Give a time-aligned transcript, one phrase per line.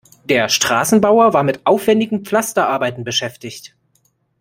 [0.25, 3.75] Der Straßenbauer war mit aufwendigen Pflasterarbeiten beschäftigt.